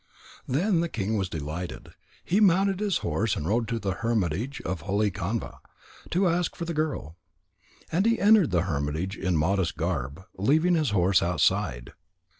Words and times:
Then 0.47 0.79
the 0.79 0.89
king 0.89 1.15
was 1.15 1.29
delighted. 1.29 1.93
He 2.25 2.39
mounted 2.39 2.79
his 2.79 2.97
horse 3.05 3.35
and 3.35 3.47
rode 3.47 3.67
to 3.67 3.77
the 3.77 3.91
hermitage 4.01 4.59
of 4.61 4.81
holy 4.81 5.11
Kanva, 5.11 5.59
to 6.09 6.27
ask 6.27 6.55
for 6.55 6.65
the 6.65 6.73
girl. 6.73 7.17
And 7.91 8.07
he 8.07 8.17
entered 8.19 8.49
the 8.49 8.63
hermitage 8.63 9.15
in 9.15 9.37
modest 9.37 9.77
garb, 9.77 10.23
leaving 10.39 10.73
his 10.73 10.89
horse 10.89 11.21
outside. 11.21 11.93